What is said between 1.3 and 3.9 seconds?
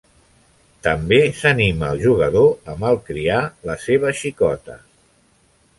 s'anima el jugador a malcriar la